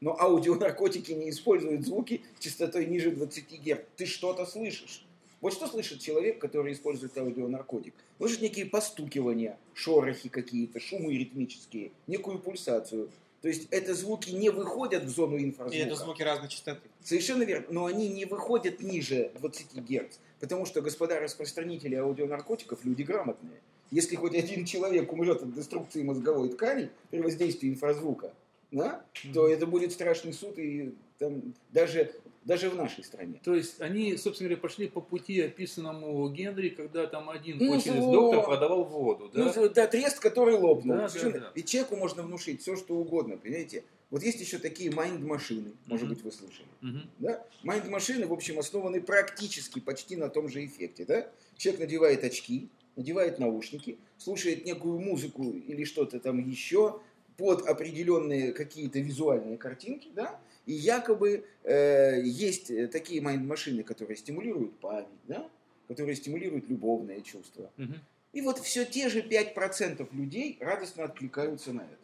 Но 0.00 0.16
аудионаркотики 0.20 1.12
не 1.12 1.30
используют 1.30 1.84
звуки 1.84 2.22
с 2.38 2.42
частотой 2.44 2.86
ниже 2.86 3.10
20 3.10 3.50
герц. 3.60 3.80
Ты 3.96 4.06
что-то 4.06 4.46
слышишь. 4.46 5.04
Вот 5.42 5.52
что 5.52 5.66
слышит 5.66 6.00
человек, 6.00 6.38
который 6.38 6.72
использует 6.72 7.18
аудионаркотик? 7.18 7.94
Слышит 8.18 8.42
некие 8.42 8.64
постукивания, 8.64 9.58
шорохи 9.74 10.28
какие-то, 10.28 10.78
шумы 10.78 11.14
ритмические, 11.18 11.90
некую 12.06 12.38
пульсацию. 12.38 13.10
То 13.40 13.48
есть 13.48 13.66
это 13.72 13.92
звуки 13.92 14.30
не 14.30 14.50
выходят 14.50 15.02
в 15.02 15.08
зону 15.08 15.36
И 15.36 15.42
инфразвука. 15.42 15.76
это 15.76 15.96
звуки 15.96 16.22
разной 16.22 16.48
частоты. 16.48 16.88
Совершенно 17.02 17.42
верно. 17.42 17.66
Но 17.70 17.86
они 17.86 18.08
не 18.08 18.24
выходят 18.24 18.80
ниже 18.80 19.32
20 19.40 19.74
Гц. 19.82 20.18
Потому 20.38 20.64
что, 20.64 20.80
господа 20.80 21.18
распространители 21.18 21.96
аудионаркотиков, 21.96 22.84
люди 22.84 23.02
грамотные. 23.02 23.60
Если 23.90 24.14
хоть 24.14 24.36
один 24.36 24.64
человек 24.64 25.12
умрет 25.12 25.42
от 25.42 25.52
деструкции 25.52 26.04
мозговой 26.04 26.50
ткани 26.50 26.88
при 27.10 27.20
воздействии 27.20 27.68
инфразвука, 27.68 28.32
да, 28.70 29.04
то 29.34 29.48
это 29.48 29.66
будет 29.66 29.90
страшный 29.90 30.32
суд 30.32 30.56
и 30.58 30.94
там, 31.22 31.54
даже, 31.70 32.12
даже 32.44 32.68
в 32.68 32.74
нашей 32.74 33.04
стране. 33.04 33.40
То 33.44 33.54
есть 33.54 33.80
они, 33.80 34.16
собственно 34.16 34.48
говоря, 34.48 34.60
пошли 34.60 34.88
по 34.88 35.00
пути, 35.00 35.40
описанному 35.40 36.28
Генри, 36.30 36.70
когда 36.70 37.06
там 37.06 37.30
один 37.30 37.58
Ну, 37.58 37.74
вот. 37.78 38.12
доктор 38.12 38.44
продавал 38.44 38.84
воду, 38.84 39.30
да? 39.32 39.52
Ну, 39.54 39.68
да, 39.68 39.86
трест, 39.86 40.18
который 40.18 40.56
лопнул. 40.56 40.96
Да, 40.96 41.02
да, 41.02 41.08
Совершенно. 41.08 41.40
да. 41.44 41.52
Ведь 41.54 41.68
человеку 41.68 41.94
можно 41.96 42.22
внушить 42.24 42.60
все, 42.60 42.74
что 42.76 42.96
угодно, 42.96 43.36
понимаете? 43.36 43.84
Вот 44.10 44.22
есть 44.24 44.40
еще 44.40 44.58
такие 44.58 44.90
майнд-машины, 44.90 45.72
может 45.86 46.06
Мгм. 46.06 46.14
быть, 46.14 46.24
вы 46.24 46.32
слышали. 46.32 46.66
Мгм. 46.80 47.02
Да? 47.20 47.46
Майнд-машины, 47.62 48.26
в 48.26 48.32
общем, 48.32 48.58
основаны 48.58 49.00
практически 49.00 49.78
почти 49.78 50.16
на 50.16 50.28
том 50.28 50.48
же 50.48 50.64
эффекте. 50.66 51.04
Да? 51.04 51.28
Человек 51.56 51.82
надевает 51.82 52.24
очки, 52.24 52.68
надевает 52.96 53.38
наушники, 53.38 53.96
слушает 54.18 54.64
некую 54.66 54.98
музыку 54.98 55.44
или 55.44 55.84
что-то 55.84 56.18
там 56.18 56.38
еще 56.46 57.00
под 57.38 57.66
определенные 57.66 58.52
какие-то 58.52 58.98
визуальные 58.98 59.56
картинки, 59.56 60.08
да? 60.14 60.38
И 60.66 60.72
якобы 60.72 61.44
э, 61.64 62.22
есть 62.22 62.70
э, 62.70 62.88
такие 62.88 63.20
майнд-машины, 63.20 63.82
которые 63.82 64.16
стимулируют 64.16 64.78
память, 64.78 65.08
да? 65.26 65.48
которые 65.88 66.16
стимулируют 66.16 66.68
любовные 66.68 67.22
чувства. 67.22 67.70
Мгм. 67.76 67.96
И 68.32 68.40
вот 68.40 68.58
все 68.58 68.84
те 68.84 69.08
же 69.08 69.20
5% 69.20 70.08
людей 70.12 70.56
радостно 70.60 71.04
откликаются 71.04 71.72
на 71.72 71.82
это. 71.82 71.98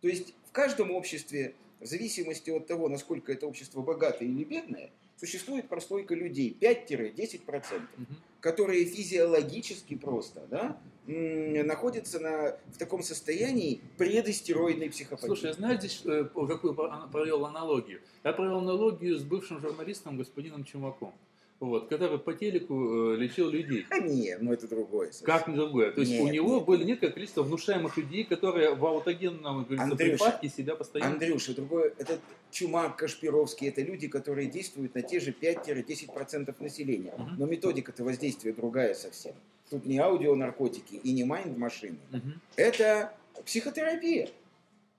То 0.00 0.08
есть 0.08 0.34
в 0.46 0.52
каждом 0.52 0.90
обществе, 0.90 1.54
в 1.80 1.86
зависимости 1.86 2.50
от 2.50 2.66
того, 2.66 2.88
насколько 2.88 3.32
это 3.32 3.46
общество 3.46 3.80
богатое 3.80 4.28
или 4.28 4.44
бедное, 4.44 4.90
существует 5.16 5.68
прослойка 5.68 6.14
людей 6.14 6.56
5-10%, 6.60 7.80
Мгм. 7.96 8.16
Которые 8.40 8.84
физиологически 8.84 9.94
просто 9.96 10.46
да, 10.50 10.80
находятся 11.06 12.20
на, 12.20 12.56
в 12.72 12.78
таком 12.78 13.02
состоянии 13.02 13.80
предыстероидной 13.98 14.90
психопатии. 14.90 15.26
Слушай, 15.26 15.46
я 15.46 15.52
знаю 15.54 15.78
здесь, 15.78 16.02
какую 16.02 16.74
ана- 16.74 17.10
провел 17.10 17.44
аналогию? 17.46 18.00
Я 18.22 18.32
провел 18.32 18.58
аналогию 18.58 19.18
с 19.18 19.22
бывшим 19.22 19.60
журналистом 19.60 20.16
господином 20.16 20.64
Чумаком, 20.64 21.14
вот, 21.60 21.88
который 21.88 22.18
по 22.18 22.32
телеку 22.32 23.12
э, 23.12 23.16
лечил 23.16 23.50
людей. 23.50 23.86
А 23.90 23.98
не, 23.98 24.36
ну 24.40 24.52
это 24.52 24.66
другое. 24.66 25.08
совсем. 25.08 25.26
Как 25.26 25.46
не 25.46 25.54
другое. 25.54 25.92
То 25.92 26.00
есть 26.00 26.12
Нет, 26.12 26.22
у 26.22 26.28
него 26.28 26.56
нет, 26.56 26.64
было 26.64 26.76
нет. 26.76 26.86
некое 26.86 27.10
количество 27.10 27.42
внушаемых 27.42 27.96
людей, 27.98 28.24
которые 28.24 28.74
в 28.74 28.84
аутогенном 28.84 29.66
припадке 29.66 30.48
себя 30.48 30.74
постоянно... 30.74 31.12
Андрюша, 31.12 31.54
другое, 31.54 31.92
это 31.98 32.18
Чумак, 32.50 32.96
Кашпировский, 32.96 33.68
это 33.68 33.82
люди, 33.82 34.08
которые 34.08 34.48
действуют 34.48 34.94
на 34.94 35.02
те 35.02 35.20
же 35.20 35.32
5-10% 35.32 36.54
населения. 36.62 37.12
Мгм. 37.16 37.36
Но 37.38 37.46
методика-то 37.46 38.04
воздействия 38.04 38.52
другая 38.54 38.94
совсем. 38.94 39.34
Тут 39.68 39.84
не 39.84 39.98
аудионаркотики 39.98 40.94
и 40.94 41.12
не 41.12 41.24
майнд-машины. 41.24 41.98
Мгм. 42.10 42.40
Это 42.56 43.12
психотерапия. 43.44 44.30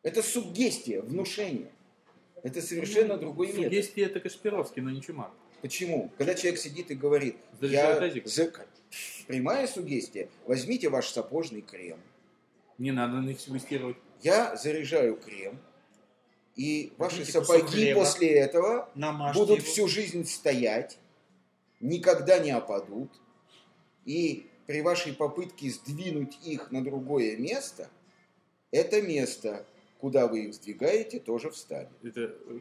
Это 0.04 0.22
суггестия, 0.22 1.02
внушение. 1.02 1.72
Это 2.44 2.62
совершенно 2.62 3.18
другой 3.18 3.48
метод. 3.48 3.66
Сугестия 3.66 4.06
это 4.06 4.20
Кашпировский, 4.20 4.82
но 4.82 4.92
не 4.92 5.02
Чумак. 5.02 5.32
Почему? 5.62 6.10
Когда 6.18 6.34
человек 6.36 6.60
сидит 6.60 6.92
и 6.92 6.96
говорит, 6.96 7.38
я... 7.62 8.00
за- 8.26 8.54
Прямая 9.28 9.68
сугестия. 9.68 10.28
Возьмите 10.46 10.90
ваш 10.90 11.08
сапожный 11.10 11.62
крем. 11.62 12.00
Не 12.78 12.92
надо 12.92 13.18
на 13.22 13.26
них 13.28 13.40
сугестировать. 13.40 13.96
Я 14.22 14.56
заряжаю 14.56 15.16
крем. 15.18 15.60
И 16.56 16.92
ваши 16.98 17.20
Возьмите 17.20 17.32
сапоги 17.32 17.94
после 17.94 18.30
этого 18.32 18.90
Намажьте 18.96 19.40
будут 19.40 19.60
его. 19.60 19.68
всю 19.68 19.88
жизнь 19.88 20.26
стоять, 20.26 20.98
никогда 21.80 22.40
не 22.40 22.52
опадут, 22.52 23.10
и 24.06 24.48
при 24.68 24.82
вашей 24.82 25.14
попытке 25.14 25.70
сдвинуть 25.70 26.38
их 26.44 26.70
на 26.72 26.84
другое 26.84 27.38
место, 27.38 27.90
это 28.72 29.02
место, 29.02 29.66
куда 30.00 30.28
вы 30.28 30.46
их 30.46 30.54
сдвигаете, 30.54 31.20
тоже 31.20 31.50
встанет. 31.52 31.90
Это 32.04 32.22
э, 32.22 32.60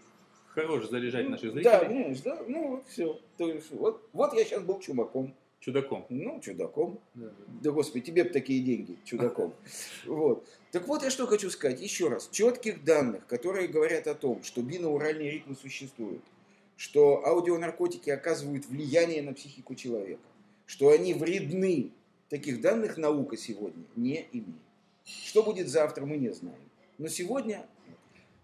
хорош 0.54 0.88
заряжать 0.88 1.28
наших 1.28 1.54
Ну, 1.54 1.62
Да, 1.62 1.80
зрителей 1.80 1.88
понимаешь, 1.88 2.20
да? 2.20 2.42
Ну, 2.46 2.68
вот 2.68 2.86
все. 2.88 3.20
Вот, 3.70 4.08
вот 4.12 4.34
я 4.34 4.44
сейчас 4.44 4.62
был 4.62 4.78
чумаком, 4.80 5.34
чудаком. 5.60 6.06
ну, 6.08 6.40
чудаком. 6.40 7.00
Да, 7.14 7.26
да. 7.26 7.32
Да, 7.62 7.70
господи, 7.70 8.04
тебе 8.04 8.24
бы 8.24 8.30
такие 8.30 8.62
деньги, 8.62 8.98
чудаком. 9.04 9.54
Вот. 10.06 10.46
Так 10.72 10.86
вот, 10.86 11.02
я 11.02 11.10
что 11.10 11.26
хочу 11.26 11.50
сказать 11.50 11.80
еще 11.80 12.08
раз. 12.08 12.28
Четких 12.30 12.84
данных, 12.84 13.26
которые 13.26 13.68
говорят 13.68 14.06
о 14.06 14.14
том, 14.14 14.42
что 14.42 14.62
бинауральные 14.62 15.30
ритмы 15.30 15.56
существуют, 15.56 16.22
что 16.76 17.26
аудионаркотики 17.26 18.10
оказывают 18.10 18.66
влияние 18.66 19.22
на 19.22 19.34
психику 19.34 19.74
человека, 19.74 20.22
что 20.66 20.90
они 20.90 21.14
вредны, 21.14 21.90
таких 22.28 22.60
данных 22.60 22.96
наука 22.96 23.36
сегодня 23.36 23.84
не 23.96 24.28
имеет. 24.32 24.62
Что 25.04 25.42
будет 25.42 25.68
завтра, 25.68 26.06
мы 26.06 26.16
не 26.16 26.32
знаем. 26.32 26.62
Но 26.98 27.08
сегодня 27.08 27.66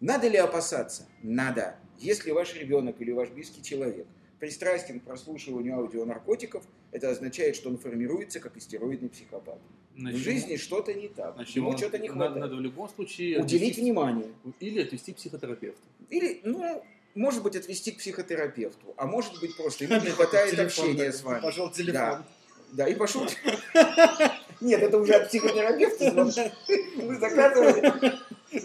надо 0.01 0.29
ли 0.29 0.37
опасаться? 0.37 1.07
Надо. 1.23 1.79
Если 1.99 2.31
ваш 2.31 2.55
ребенок 2.55 2.97
или 3.01 3.13
ваш 3.13 3.29
близкий 3.31 3.63
человек 3.63 4.07
пристрастен 4.39 5.01
к 5.01 5.05
прослушиванию 5.05 5.79
аудионаркотиков, 5.79 6.63
это 6.93 7.11
означает, 7.11 7.57
что 7.57 7.69
он 7.71 7.79
формируется 7.79 8.39
как 8.41 8.57
истероидный 8.57 9.09
психопат. 9.09 9.59
В 9.95 10.01
Значит, 10.01 10.21
жизни 10.21 10.57
что-то 10.57 10.93
не 10.93 11.09
так. 11.09 11.35
значит, 11.37 11.57
Ему 11.57 11.77
что-то 11.77 11.99
не 11.99 12.09
хватает. 12.09 12.37
надо 12.37 12.57
в 12.57 12.61
любом 12.61 12.89
случае 12.89 13.41
Уделить 13.41 13.73
отвести- 13.79 13.81
внимание. 13.83 14.29
или 14.61 14.83
отвести 14.83 15.13
к 15.13 15.17
психотерапевту. 15.17 15.81
Или, 16.11 16.41
ну, 16.45 16.85
может 17.15 17.43
быть, 17.43 17.57
отвести 17.57 17.93
к 17.93 17.97
психотерапевту. 17.99 18.93
А 18.99 19.07
может 19.07 19.41
быть, 19.41 19.57
просто 19.57 19.85
ему 19.85 19.95
не 20.05 20.11
хватает 20.11 20.51
Телефон 20.51 20.67
общения 20.91 21.13
с 21.13 21.23
вами. 21.23 21.41
Пожал 21.41 21.71
телефон. 21.73 21.95
Да. 21.95 22.27
Да, 22.73 22.89
и 22.89 22.95
пошел. 22.95 23.27
Нет, 24.61 24.83
это 24.83 24.99
уже 24.99 25.15
от 25.15 25.29
психотерапевта. 25.29 26.13
Вы 26.97 27.17
заказывали. 27.17 28.13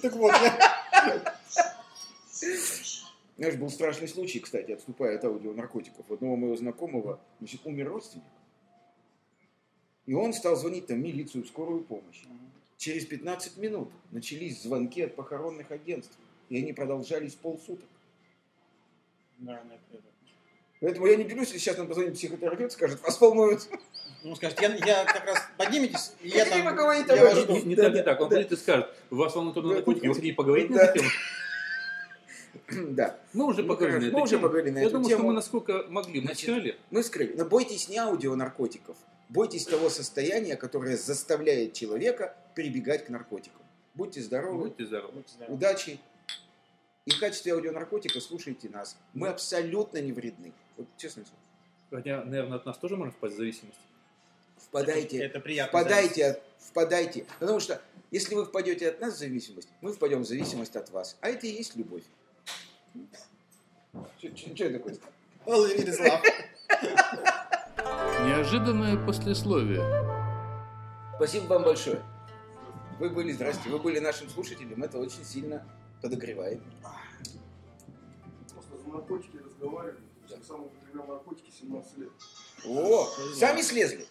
Так 0.02 0.14
вот, 0.16 0.32
я- 0.34 0.81
Знаешь, 3.42 3.56
был 3.56 3.72
страшный 3.72 4.08
случай, 4.08 4.40
кстати, 4.40 4.70
отступая 4.70 5.16
от 5.18 5.24
аудионаркотиков. 5.26 6.06
Одного 6.12 6.36
моего 6.36 6.56
знакомого 6.56 7.20
значит, 7.40 7.62
умер 7.66 7.90
родственник. 7.90 8.24
И 10.06 10.14
он 10.14 10.32
стал 10.34 10.56
звонить 10.56 10.86
там 10.86 11.02
милицию, 11.02 11.46
скорую 11.46 11.82
помощь. 11.84 12.22
Через 12.78 13.08
15 13.08 13.58
минут 13.58 13.90
начались 14.12 14.62
звонки 14.62 15.02
от 15.02 15.16
похоронных 15.16 15.72
агентств. 15.72 16.16
И 16.50 16.58
они 16.60 16.72
продолжались 16.72 17.34
полсуток. 17.34 17.90
Да, 19.40 19.60
это- 19.92 20.04
Поэтому 20.80 21.08
я 21.08 21.16
не 21.16 21.24
берусь, 21.24 21.48
если 21.48 21.58
сейчас 21.58 21.80
нам 21.80 21.88
позвонит 21.88 22.14
психотерапевт, 22.14 22.74
скажет, 22.74 23.02
вас 23.02 23.20
волнует. 23.20 23.68
Ну, 24.24 24.36
скажет, 24.36 24.62
я, 24.62 24.68
я 24.86 25.04
как 25.04 25.26
раз 25.26 25.40
подниметесь, 25.58 26.14
и 26.22 26.28
я 26.30 26.46
там... 26.46 26.64
поговорить 26.64 27.08
я 27.08 27.14
об 27.16 27.20
вас 27.22 27.38
этом? 27.40 27.56
жду. 27.56 27.66
Не, 27.66 27.70
не 27.70 27.76
Да, 27.76 27.84
так, 27.86 27.94
не 27.96 28.04
так. 28.04 28.22
Он 28.22 28.30
да. 28.30 28.36
придет 28.36 28.52
и 28.52 28.56
скажет, 28.56 28.88
вас 29.10 29.34
волнует 29.34 29.56
Да, 29.56 29.62
наркотики, 29.64 30.06
вы 30.06 30.14
хотите 30.14 30.36
поговорить 30.36 30.70
на 30.70 30.78
эту 30.82 31.00
тему? 31.00 31.10
Да. 32.96 33.18
Мы 33.34 33.46
уже 33.46 33.64
поговорили 33.64 34.12
мы 34.12 34.24
уже 34.24 34.40
поговорили 34.40 34.72
на 34.72 34.80
Я 34.80 34.86
эту 34.86 34.94
думаю, 34.94 35.10
тему. 35.10 35.20
что 35.20 35.28
мы 35.28 35.34
насколько 35.34 35.86
могли, 35.90 36.20
мы 36.22 36.26
Значит, 36.28 36.44
сказали. 36.44 36.78
Мы 36.90 37.04
скрыли. 37.04 37.34
Но 37.38 37.46
бойтесь 37.46 37.90
не 37.90 37.98
аудионаркотиков. 37.98 38.98
Бойтесь 39.30 39.66
того 39.66 39.90
состояния, 39.90 40.56
которое 40.58 40.98
заставляет 40.98 41.74
человека 41.74 42.36
прибегать 42.56 43.06
к 43.06 43.10
наркотикам. 43.10 43.62
Будьте 43.94 44.22
здоровы, 44.22 44.66
Будьте 44.70 44.86
здоровы. 44.86 45.14
Будьте 45.14 45.34
здоровы. 45.34 45.56
удачи. 45.56 46.00
И 47.06 47.12
в 47.12 47.20
качестве 47.20 47.54
аудионаркотика 47.54 48.20
слушайте 48.22 48.70
нас. 48.70 48.96
Мы 49.14 49.30
абсолютно 49.30 49.98
не 50.00 50.12
вредны. 50.12 50.54
Вот 50.78 50.88
честное 50.98 51.26
слово. 51.26 51.40
Хотя, 51.90 52.24
наверное, 52.24 52.58
от 52.58 52.66
нас 52.66 52.78
тоже 52.78 52.96
можно 52.96 53.12
впасть 53.12 53.36
в 53.36 53.38
зависимость. 53.38 53.80
впадайте, 54.58 55.18
Это 55.18 55.40
приятно. 55.40 55.80
впадайте, 55.80 56.26
от- 56.26 56.42
впадайте. 56.60 57.26
Потому 57.40 57.60
что 57.60 57.82
если 58.12 58.36
вы 58.36 58.46
впадете 58.46 58.90
от 58.90 59.02
нас 59.02 59.16
в 59.16 59.18
зависимость, 59.18 59.70
мы 59.82 59.92
впадем 59.94 60.22
в 60.24 60.28
зависимость 60.28 60.76
от 60.76 60.90
вас. 60.92 61.18
А 61.22 61.30
это 61.30 61.48
и 61.48 61.52
есть 61.52 61.76
любовь. 61.76 62.04
Что 64.18 64.66
я 64.66 64.78
такое 64.78 64.94
сказал? 64.94 65.12
All 65.46 65.66
you 65.68 65.78
need 65.78 65.88
is 65.88 66.00
love. 66.00 66.22
Неожиданное 68.28 68.98
послесловие. 69.06 69.84
Спасибо 71.16 71.46
вам 71.46 71.64
большое. 71.64 72.02
Вы 73.00 73.10
были, 73.10 73.32
здрасте, 73.32 73.70
вы 73.70 73.80
были 73.80 74.00
нашим 74.00 74.30
слушателем. 74.30 74.84
Это 74.84 75.00
очень 75.00 75.26
сильно 75.26 75.66
подогревает. 76.02 76.62
Просто 78.54 78.78
за 78.78 78.88
наркотики 78.90 79.38
разговаривали. 79.38 80.04
Я 80.30 80.38
сам 80.48 80.66
употреблял 80.66 81.08
наркотики 81.08 81.52
17 81.52 81.98
лет. 81.98 82.12
О, 82.66 83.08
сами 83.36 83.62
слезли. 83.62 84.06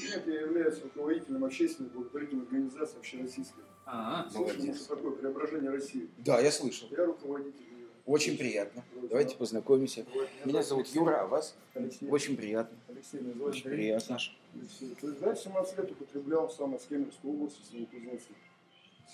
Нет, 0.00 0.26
я 0.26 0.40
являюсь 0.40 0.80
руководителем 0.82 1.44
общественной 1.44 1.90
благотворительной 1.90 2.44
организации 2.44 2.98
общероссийской. 2.98 3.64
А, 3.86 4.28
Молодец. 4.34 4.86
такое 4.86 5.12
преображение 5.12 5.70
России? 5.70 6.08
Да, 6.18 6.40
я 6.40 6.50
слышал. 6.52 6.88
Я 6.90 7.06
руководитель. 7.06 7.62
ее. 7.62 7.86
Очень 8.04 8.36
приятно. 8.38 8.84
Давайте 9.08 9.36
познакомимся. 9.36 10.06
Меня 10.44 10.62
зовут 10.62 10.86
Юра, 10.88 11.22
а 11.22 11.26
вас? 11.26 11.56
Алексей. 11.74 12.08
Очень 12.08 12.36
приятно. 12.36 12.76
Алексей, 12.88 13.20
меня 13.20 13.34
зовут 13.34 13.54
Очень 13.54 13.70
приятно. 13.70 14.18
Алексей. 14.54 14.94
То 15.00 15.08
есть, 15.08 15.20
да, 15.20 15.34
17 15.34 15.78
лет 15.78 15.90
употреблял 15.90 16.50
сам 16.50 16.74
из 16.76 16.82
Кемеровской 16.84 17.30
области, 17.30 17.60
в 17.62 17.74
Новокузнецке. 17.74 18.34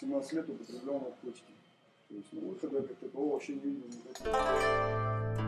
17 0.01 0.33
лет 0.33 0.49
употреблял 0.49 1.01
наркотики. 1.01 1.53
То 2.09 2.15
есть, 2.17 2.29
ну, 2.33 2.49
выхода 2.51 2.83
как 2.83 2.97
такового 2.99 3.33
вообще 3.35 3.55
не 3.55 3.61
видел 3.61 3.87
никакого. 3.89 5.44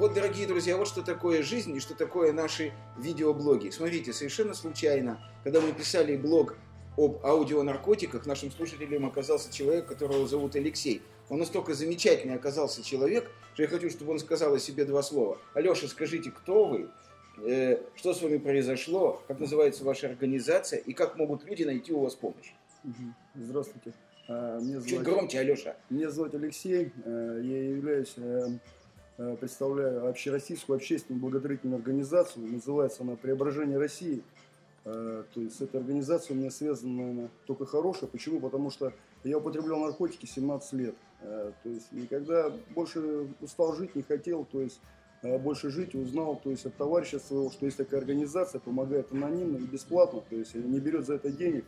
Вот, 0.00 0.14
дорогие 0.14 0.46
друзья, 0.46 0.78
вот 0.78 0.88
что 0.88 1.02
такое 1.02 1.42
жизнь 1.42 1.76
и 1.76 1.78
что 1.78 1.94
такое 1.94 2.32
наши 2.32 2.72
видеоблоги. 2.96 3.68
Смотрите, 3.68 4.14
совершенно 4.14 4.54
случайно, 4.54 5.20
когда 5.44 5.60
мы 5.60 5.72
писали 5.74 6.16
блог 6.16 6.56
об 6.96 7.22
аудионаркотиках, 7.22 8.24
нашим 8.24 8.50
слушателем 8.50 9.04
оказался 9.04 9.52
человек, 9.52 9.86
которого 9.86 10.26
зовут 10.26 10.56
Алексей. 10.56 11.02
Он 11.28 11.38
настолько 11.38 11.74
замечательный 11.74 12.36
оказался 12.36 12.82
человек, 12.82 13.30
что 13.52 13.62
я 13.62 13.68
хочу, 13.68 13.90
чтобы 13.90 14.12
он 14.12 14.20
сказал 14.20 14.54
о 14.54 14.58
себе 14.58 14.86
два 14.86 15.02
слова. 15.02 15.36
Алеша, 15.52 15.86
скажите, 15.86 16.30
кто 16.30 16.64
вы? 16.64 16.88
Э, 17.44 17.82
что 17.94 18.14
с 18.14 18.22
вами 18.22 18.38
произошло? 18.38 19.22
Как 19.28 19.38
называется 19.38 19.84
ваша 19.84 20.06
организация? 20.06 20.78
И 20.78 20.94
как 20.94 21.18
могут 21.18 21.44
люди 21.44 21.64
найти 21.64 21.92
у 21.92 22.00
вас 22.00 22.14
помощь? 22.14 22.54
Здравствуйте. 23.34 23.92
А, 24.28 24.60
Меня 24.60 24.80
Чуть 24.80 24.90
зовут, 24.90 25.04
громче, 25.04 25.40
Алеша. 25.40 25.76
меня 25.90 26.08
зовут 26.08 26.34
Алексей. 26.36 26.92
Э, 27.04 27.40
Я 27.42 27.70
являюсь, 27.70 28.14
э, 28.16 28.46
э, 28.46 28.48
представляю 29.40 30.08
общероссийскую 30.08 30.76
общественную 30.76 31.20
благотворительную 31.20 31.78
организацию. 31.78 32.46
Называется 32.46 33.02
она 33.02 33.16
«Преображение 33.16 33.78
России». 33.78 34.22
Э, 34.84 35.24
То 35.34 35.40
есть 35.40 35.56
с 35.56 35.60
этой 35.60 35.80
организацией 35.80 36.38
у 36.38 36.40
меня 36.40 36.50
связано, 36.50 36.92
наверное, 36.92 37.30
только 37.46 37.66
хорошее. 37.66 38.10
Почему? 38.10 38.40
Потому 38.40 38.70
что 38.70 38.92
я 39.24 39.38
употреблял 39.38 39.80
наркотики 39.80 40.26
17 40.26 40.72
лет. 40.74 40.94
Э, 41.20 41.52
То 41.62 41.68
есть 41.68 41.88
и 41.92 42.06
когда 42.06 42.50
больше 42.74 43.28
устал 43.40 43.74
жить, 43.74 43.94
не 43.94 44.02
хотел, 44.02 44.44
то 44.44 44.60
есть 44.60 44.80
э, 45.22 45.38
больше 45.38 45.70
жить, 45.70 45.94
узнал, 45.94 46.40
то 46.42 46.50
есть 46.50 46.64
от 46.64 46.74
товарища 46.76 47.18
своего, 47.18 47.50
что 47.50 47.66
есть 47.66 47.76
такая 47.76 48.00
организация, 48.00 48.58
помогает 48.58 49.12
анонимно 49.12 49.58
и 49.58 49.66
бесплатно, 49.66 50.22
то 50.28 50.36
есть 50.36 50.54
не 50.54 50.80
берет 50.80 51.06
за 51.06 51.14
это 51.14 51.30
денег. 51.30 51.64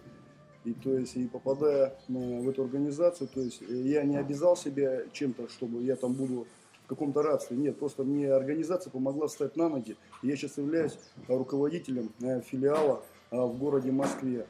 И 0.65 0.73
то 0.75 0.97
есть, 0.97 1.17
и 1.17 1.27
попадая 1.27 1.89
э, 2.09 2.13
в 2.13 2.49
эту 2.49 2.63
организацию, 2.63 3.29
то 3.29 3.41
есть 3.41 3.63
э, 3.63 3.75
я 3.75 4.05
не 4.05 4.17
обязал 4.17 4.57
себя 4.57 5.03
чем-то, 5.13 5.49
чтобы 5.49 5.83
я 5.83 5.97
там 5.97 6.15
буду 6.15 6.47
каком-то 6.95 7.23
рабстве. 7.23 7.57
Нет, 7.57 7.79
просто 7.79 8.05
мне 8.05 8.33
организация 8.33 8.91
помогла 8.91 9.27
встать 9.27 9.57
на 9.57 9.69
ноги. 9.69 9.97
Я 10.23 10.37
сейчас 10.37 10.59
являюсь 10.59 10.99
э, 11.29 11.37
руководителем 11.37 12.13
э, 12.21 12.41
филиала 12.41 13.03
э, 13.31 13.37
в 13.37 13.59
городе 13.59 13.91
Москве. 13.91 14.47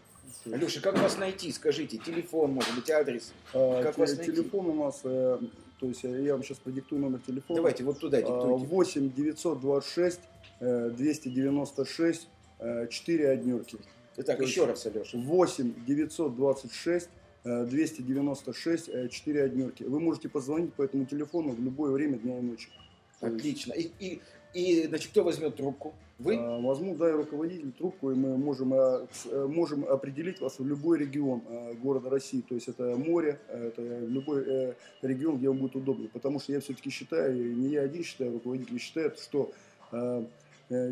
Алеша, 0.47 0.81
как 0.81 0.99
вас 0.99 1.19
найти? 1.19 1.53
Скажите, 1.53 1.99
телефон, 1.99 2.53
может 2.53 2.75
быть, 2.75 2.91
адрес. 2.91 3.33
как 3.53 3.97
вас 3.99 4.17
найти? 4.17 4.33
телефон 4.33 4.67
у 4.67 4.85
нас, 4.85 5.01
то 5.03 5.41
есть 5.83 6.03
я 6.03 6.33
вам 6.33 6.43
сейчас 6.43 6.59
продиктую 6.59 7.01
номер 7.01 7.21
телефона. 7.21 7.57
Давайте, 7.57 7.85
вот 7.85 7.99
туда 7.99 8.19
диктуйте. 8.19 8.67
8 8.67 9.13
926 9.13 10.21
э, 10.61 10.91
296 10.91 12.29
э, 12.61 12.87
4 12.89 13.29
однерки. 13.29 13.79
Итак, 14.17 14.39
то 14.39 14.45
еще 14.45 14.65
раз, 14.65 14.87
Алеша. 14.87 15.19
8 15.19 15.85
926 15.87 17.07
э, 17.07 17.09
296 17.45 18.89
э, 18.89 19.09
4 19.09 19.43
однерки. 19.43 19.83
Вы 19.83 20.01
можете 20.01 20.29
позвонить 20.29 20.73
по 20.75 20.83
этому 20.83 21.07
телефону 21.07 21.51
в 21.51 21.61
любое 21.63 21.91
время 21.91 22.19
дня 22.19 22.39
и 22.39 22.43
ночи. 22.43 22.69
Отлично. 23.21 23.73
И, 23.73 23.91
и, 23.99 24.21
и, 24.55 24.87
значит, 24.87 25.11
кто 25.11 25.25
возьмет 25.25 25.57
трубку? 25.57 25.95
Вы? 26.19 26.37
а, 26.37 26.61
Возьму, 26.61 26.95
да, 26.95 27.11
и 27.11 27.13
руководитель 27.13 27.73
трубку, 27.73 28.13
и 28.13 28.15
мы 28.15 28.37
можем, 28.37 28.75
э, 28.75 29.07
э, 29.31 29.47
можем 29.47 29.85
определить 29.85 30.41
вас 30.41 30.59
в 30.59 30.67
любой 30.67 30.99
регион 30.99 31.43
города 31.83 32.11
России. 32.11 32.43
То 32.43 32.55
есть 32.55 32.69
это 32.69 32.97
море, 32.97 33.41
это 33.49 33.83
любой 33.83 34.75
регион, 35.03 35.39
где 35.39 35.49
вам 35.49 35.59
будет 35.59 35.77
удобно. 35.77 36.09
Потому 36.13 36.39
что 36.39 36.53
я 36.53 36.61
все-таки 36.61 36.91
считаю, 36.91 37.37
и 37.37 37.55
не 37.55 37.71
я 37.71 37.83
один 37.83 38.05
считаю, 38.05 38.33
руководители 38.35 38.79
считают, 38.79 39.19
что 39.19 39.51
э, 39.91 39.97
э, 39.97 40.25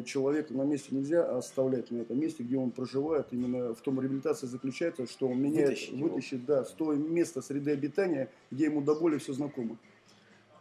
человека 0.05 0.55
на 0.55 0.63
месте 0.63 0.89
нельзя 0.95 1.25
оставлять 1.25 1.91
на 1.91 2.03
этом 2.03 2.19
месте, 2.19 2.43
где 2.43 2.57
он 2.57 2.71
проживает. 2.71 3.27
Именно 3.31 3.75
в 3.75 3.81
том 3.81 4.01
реабилитация 4.01 4.49
заключается, 4.49 5.07
что 5.07 5.29
он 5.29 5.41
меняет, 5.41 5.69
Вытащить 5.71 5.93
его. 5.93 6.09
вытащит, 6.09 6.45
да, 6.45 6.65
с 6.65 6.73
того 6.73 6.95
места 6.95 7.43
среды 7.43 7.73
обитания, 7.73 8.29
где 8.51 8.65
ему 8.67 8.81
до 8.81 8.95
боли 8.95 9.19
все 9.19 9.33
знакомо. 9.33 9.77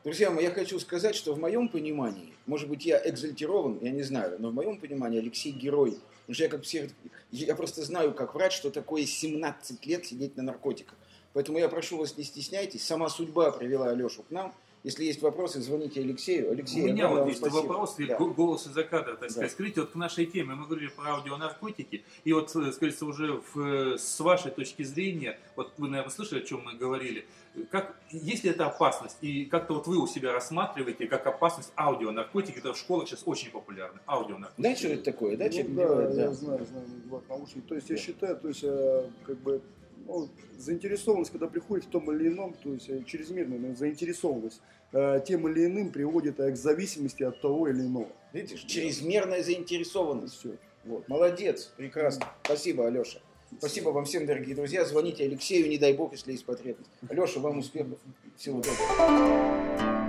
Друзья 0.04 0.32
мои, 0.32 0.46
я 0.46 0.52
хочу 0.52 0.80
сказать, 0.80 1.14
что 1.14 1.34
в 1.34 1.40
моем 1.40 1.68
понимании, 1.68 2.34
может 2.46 2.70
быть, 2.70 2.86
я 2.86 3.02
экзальтирован, 3.04 3.80
я 3.82 3.92
не 3.92 4.04
знаю, 4.04 4.38
но 4.40 4.50
в 4.50 4.54
моем 4.54 4.78
понимании 4.80 5.20
Алексей 5.20 5.52
герой. 5.52 5.98
Потому 6.22 6.36
что 6.36 6.44
я 6.44 6.50
как 6.50 6.62
псих... 6.62 6.92
я 7.32 7.56
просто 7.56 7.84
знаю, 7.84 8.14
как 8.14 8.34
врач, 8.34 8.54
что 8.54 8.70
такое 8.70 9.06
17 9.06 9.86
лет 9.86 10.06
сидеть 10.06 10.38
на 10.38 10.44
наркотиках. 10.44 10.96
Поэтому 11.34 11.60
я 11.60 11.68
прошу 11.68 11.98
вас, 11.98 12.18
не 12.18 12.24
стесняйтесь. 12.24 12.84
Сама 12.84 13.10
судьба 13.10 13.52
привела 13.52 13.90
Алешу 13.90 14.24
к 14.24 14.32
нам. 14.32 14.54
Если 14.84 15.04
есть 15.04 15.22
вопросы, 15.22 15.60
звоните 15.62 16.00
Алексею. 16.00 16.52
Алексей, 16.52 16.84
У 16.84 16.88
меня 16.94 17.10
вот 17.10 17.28
есть 17.28 17.40
спасибо. 17.40 17.58
вопрос, 17.62 17.96
Да. 18.00 18.16
го- 18.18 18.30
голос 18.34 18.66
из-за 18.66 18.84
кадра, 18.84 19.12
так 19.12 19.22
Да. 19.24 19.30
сказать. 19.30 19.52
Скажите, 19.52 19.82
вот 19.82 19.90
к 19.92 19.96
нашей 19.96 20.26
теме, 20.26 20.56
мы 20.56 20.68
говорили 20.68 20.88
про 20.90 21.16
аудионаркотики, 21.16 22.04
и 22.24 22.34
вот, 22.34 22.56
э, 22.56 22.72
скажется, 22.72 23.06
уже 23.06 23.42
в, 23.54 23.60
э, 23.60 23.98
с 23.98 24.20
вашей 24.22 24.52
точки 24.52 24.84
зрения, 24.84 25.38
вот 25.58 25.74
вы, 25.78 25.90
наверное, 25.90 26.12
слышали, 26.12 26.40
о 26.40 26.44
чем 26.46 26.62
мы 26.64 26.76
говорили, 26.76 27.26
как, 27.72 27.94
есть 28.12 28.46
ли 28.46 28.52
это 28.52 28.68
опасность, 28.68 29.18
и 29.20 29.44
как-то 29.46 29.74
вот 29.74 29.88
вы 29.88 29.98
у 29.98 30.08
себя 30.08 30.32
рассматриваете 30.32 31.08
как 31.08 31.28
опасность 31.28 31.74
аудионаркотики, 31.76 32.60
это 32.60 32.72
в 32.74 32.78
школах 32.78 33.10
сейчас 33.10 33.24
очень 33.26 33.52
популярно, 33.52 34.00
аудионаркотики. 34.06 34.62
Знаете, 34.62 34.80
что 34.80 34.88
это 34.94 35.04
такое, 35.04 35.36
да? 35.36 35.46
Ну 35.46 35.52
Человек 35.52 35.76
да, 35.76 35.84
делает, 35.84 36.16
да. 36.16 36.22
я 36.22 36.32
знаю, 36.32 36.66
знаю, 36.66 36.86
надевать 36.88 37.28
наушники. 37.28 37.66
То 37.68 37.76
есть 37.76 37.90
я 37.90 37.98
считаю, 37.98 38.38
то 38.38 38.48
есть 38.48 38.64
э, 38.64 39.10
как 39.26 39.38
бы 39.40 39.62
ну, 40.10 40.30
заинтересованность, 40.58 41.32
когда 41.32 41.48
приходит 41.48 41.86
в 41.86 41.90
том 41.90 42.12
или 42.12 42.28
ином, 42.28 42.56
то 42.62 42.74
есть 42.74 42.90
э, 42.90 43.04
чрезмерная 43.06 43.76
заинтересованность 43.76 44.62
э, 44.92 45.22
тем 45.26 45.48
или 45.48 45.66
иным 45.66 45.92
приводит 45.92 46.40
э, 46.40 46.52
к 46.52 46.56
зависимости 46.56 47.24
от 47.24 47.40
того 47.42 47.68
или 47.68 47.82
иного. 47.82 48.10
Видишь, 48.34 48.62
чрезмерная 48.62 49.44
заинтересованность. 49.44 50.40
все. 50.40 50.58
Вот. 50.84 51.08
Молодец, 51.08 51.72
прекрасно. 51.78 52.26
Спасибо, 52.44 52.88
Алеша. 52.88 53.20
Спасибо 53.58 53.90
вам 53.90 54.06
всем, 54.06 54.26
дорогие 54.26 54.56
друзья. 54.56 54.86
Звоните 54.86 55.26
Алексею, 55.26 55.70
не 55.70 55.78
дай 55.78 55.94
бог, 55.94 56.12
если 56.12 56.32
есть 56.32 56.46
потребность. 56.46 56.90
Алеша, 57.08 57.40
вам 57.40 57.60
успехов. 57.60 58.00
Всего 58.36 58.62
доброго. 58.62 60.09